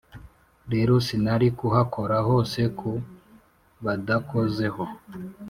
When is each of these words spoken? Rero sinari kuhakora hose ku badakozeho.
Rero 0.73 0.93
sinari 1.07 1.47
kuhakora 1.59 2.17
hose 2.27 2.61
ku 2.77 2.89
badakozeho. 3.85 4.83